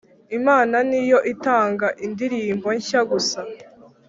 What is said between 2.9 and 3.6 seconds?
gusa